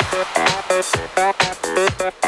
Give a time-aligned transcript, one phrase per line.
[0.00, 0.14] Thank
[2.24, 2.27] you.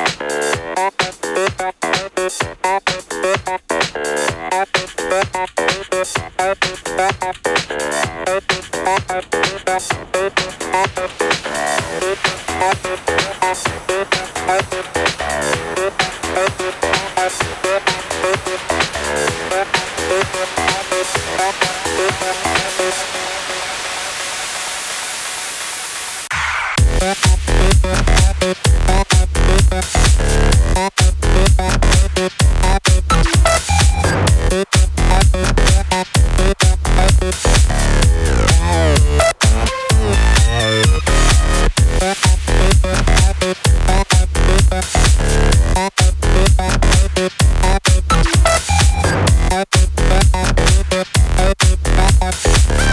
[52.53, 52.90] Thank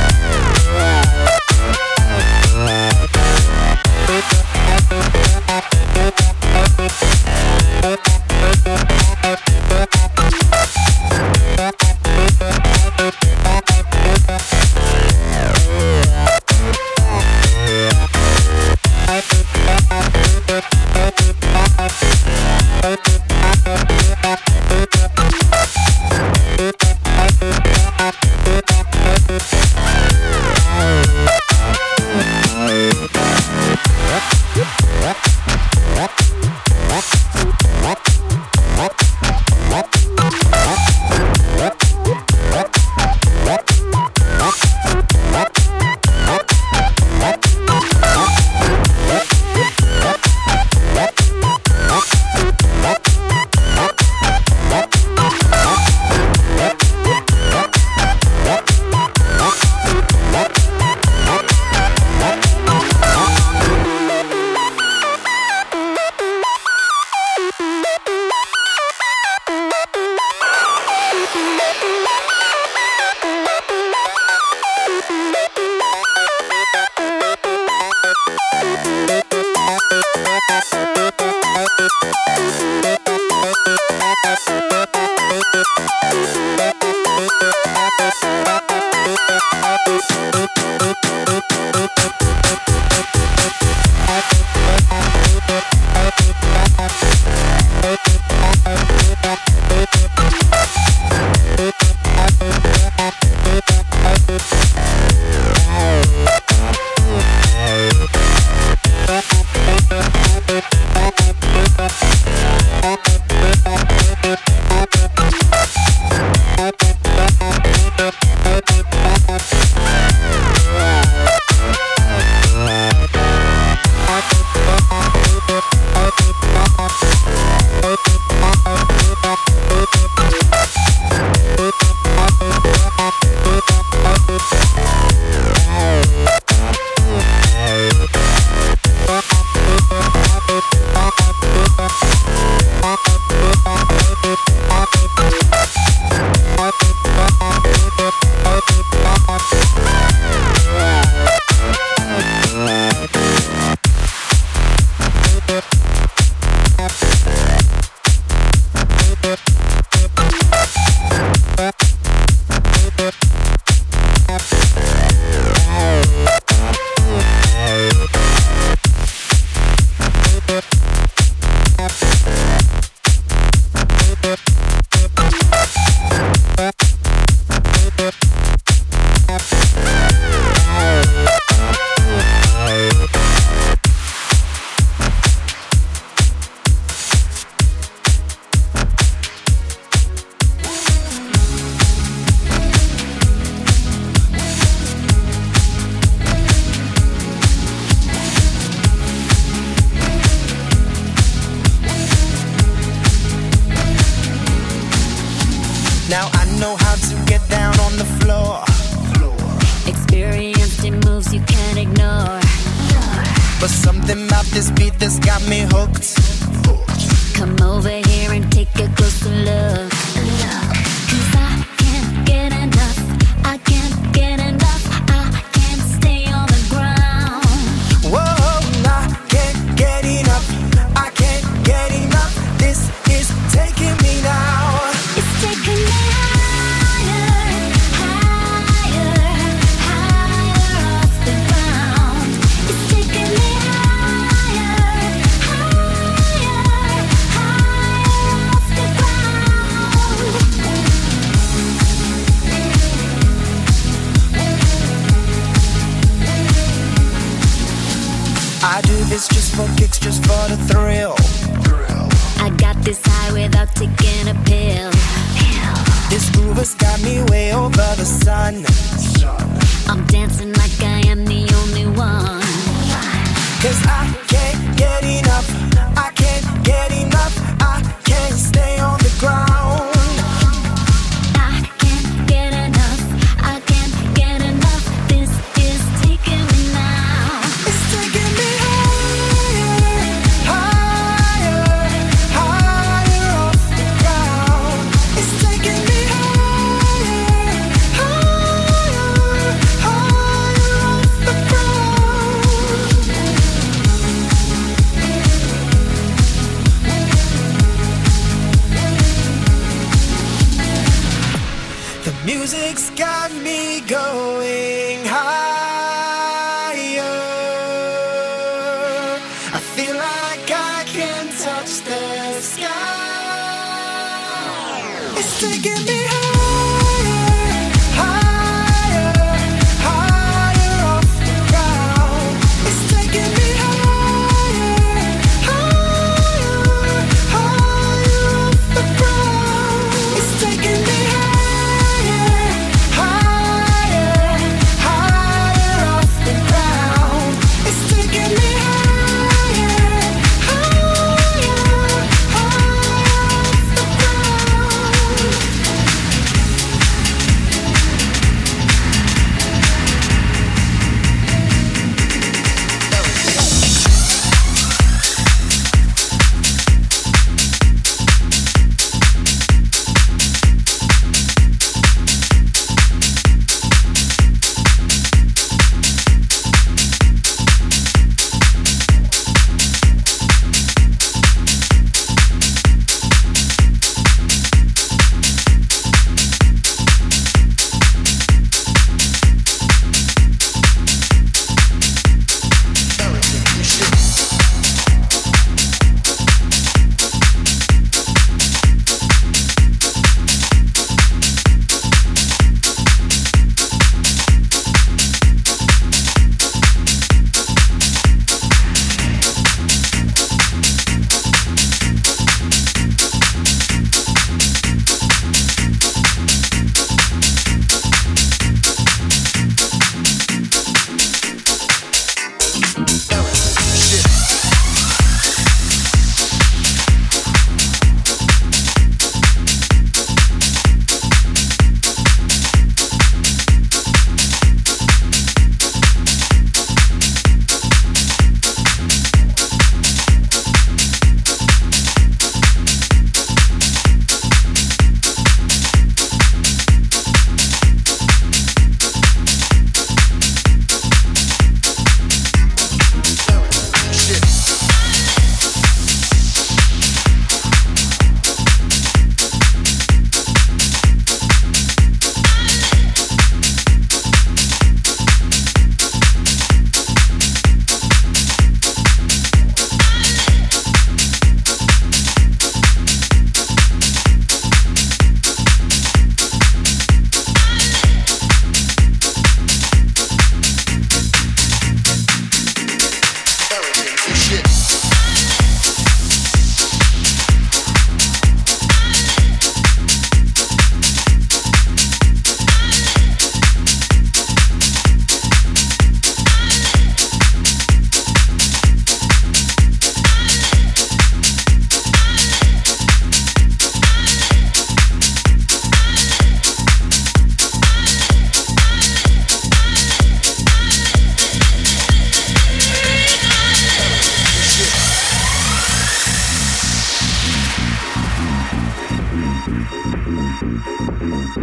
[520.87, 521.35] Thank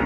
[0.00, 0.05] you.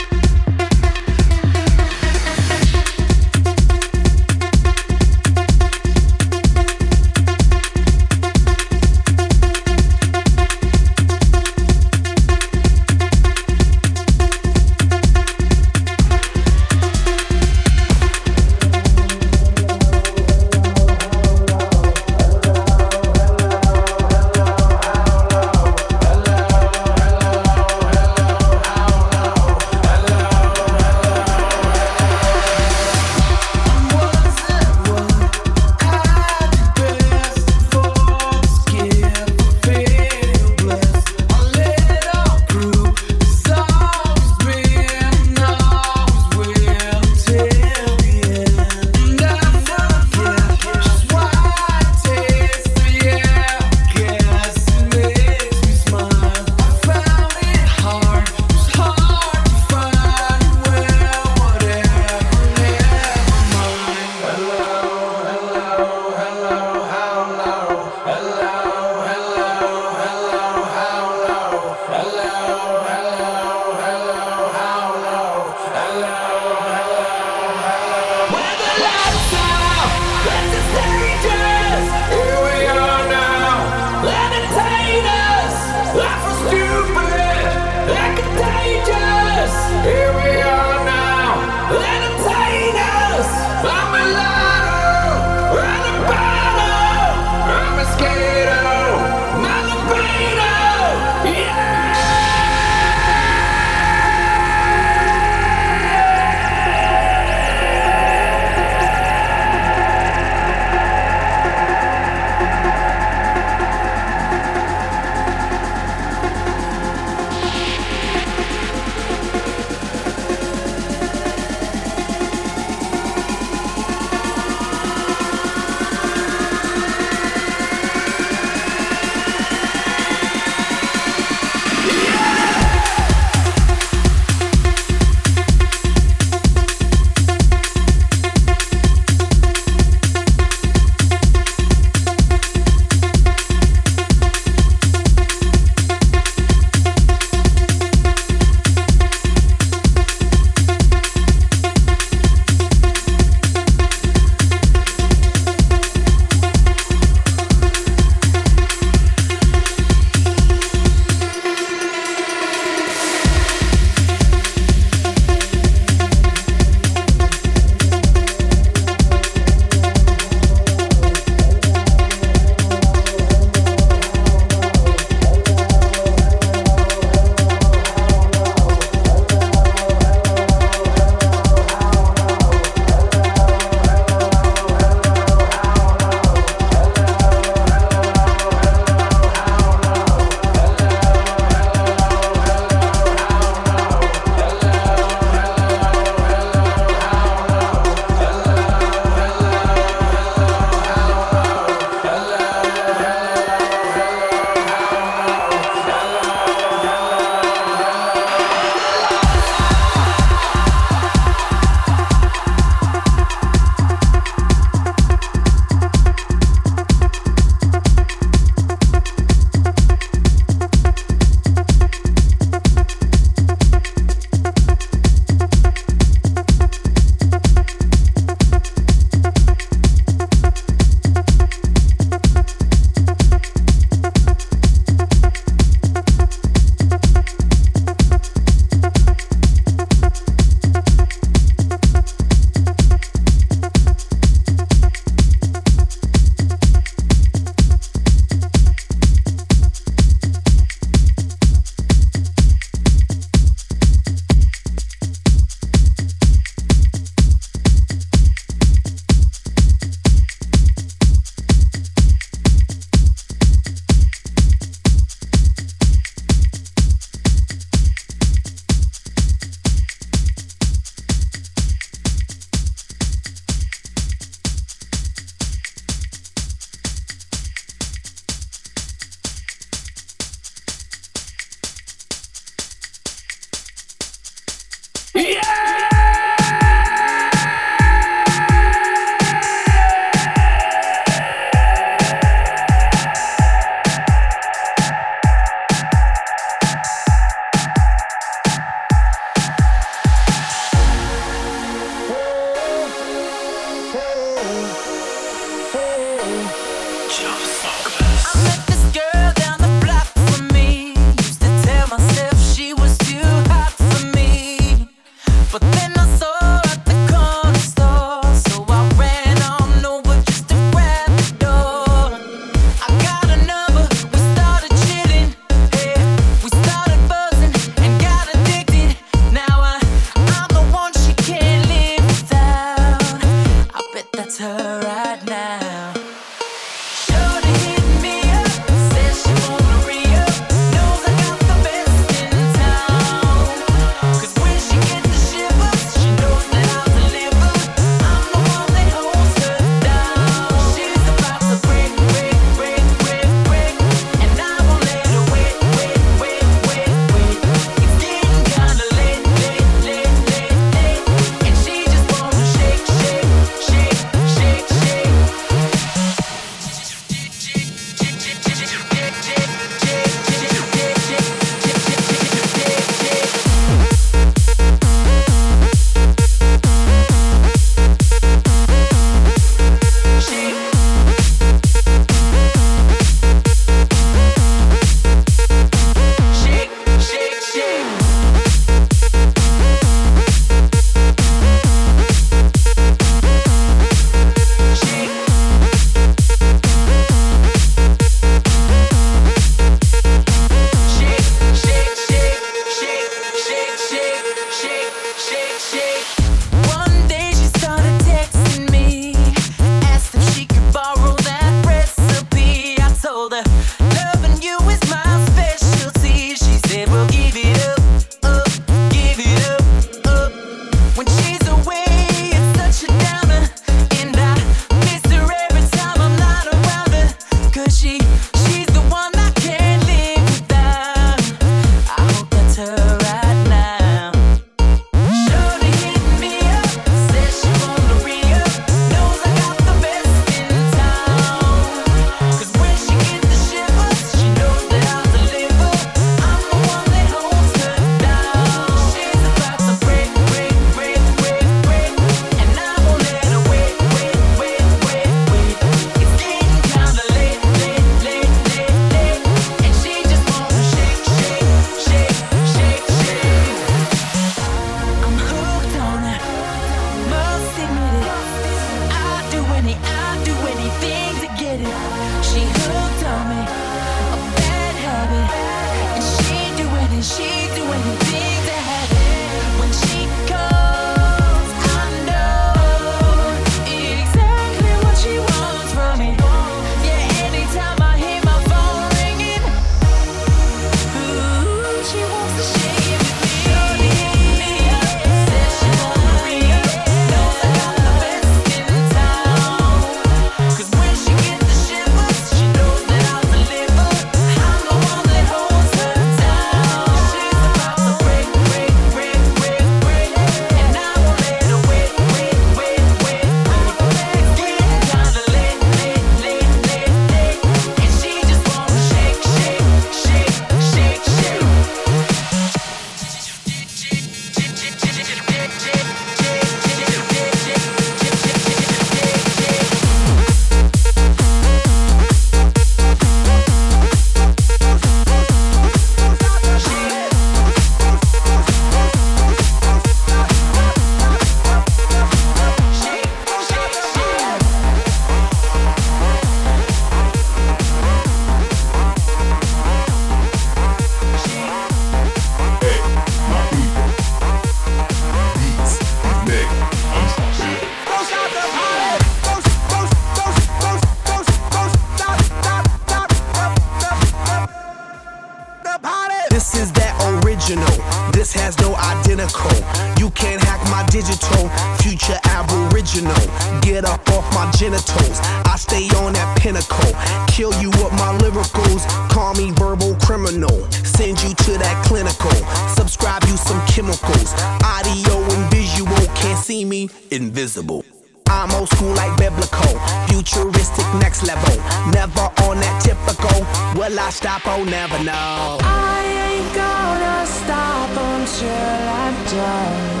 [569.30, 569.98] Identical.
[569.98, 571.48] You can't hack my digital.
[571.78, 573.14] Future aboriginal.
[573.60, 575.20] Get up off my genitals.
[575.46, 576.92] I stay on that pinnacle.
[577.28, 578.86] Kill you with my lyricals.
[579.10, 580.70] Call me verbal criminal.
[580.70, 582.30] Send you to that clinical.
[582.74, 584.32] Subscribe you some chemicals.
[584.64, 586.06] Audio and visual.
[586.14, 586.88] Can't see me.
[587.10, 587.84] Invisible.
[588.30, 589.74] I'm old school like biblical,
[590.06, 591.56] futuristic next level.
[591.90, 593.44] Never on that typical.
[593.74, 594.42] Will I stop?
[594.46, 595.58] Oh, never know.
[595.60, 595.98] I
[596.30, 600.00] ain't gonna stop until I'm done.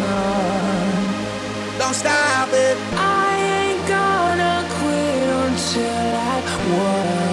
[1.78, 2.76] Don't stop it.
[2.94, 6.40] I ain't gonna quit until I
[6.70, 7.30] won.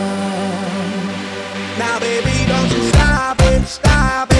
[1.78, 4.37] Now, baby, don't you stop it, stop it.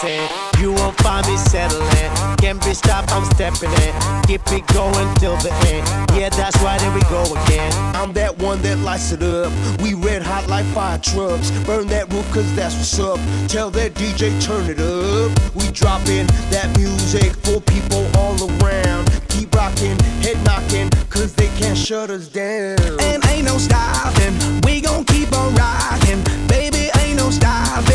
[0.00, 2.36] You won't find me settling.
[2.36, 4.22] Can't be stopped, I'm stepping in.
[4.28, 5.84] Keep it going till the end.
[6.14, 7.72] Yeah, that's right, here we go again.
[7.96, 9.52] I'm that one that lights it up.
[9.82, 11.50] We red hot like fire trucks.
[11.66, 13.18] Burn that roof cause that's what's up.
[13.48, 15.54] Tell that DJ turn it up.
[15.56, 19.10] We dropping that music for people all around.
[19.30, 22.78] Keep rocking, head knocking, cause they can't shut us down.
[23.00, 24.38] And ain't no stopping.
[24.62, 26.22] We gon' keep on rocking.
[26.46, 27.87] Baby, ain't no stopping.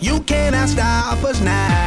[0.00, 1.77] You cannot stop us now.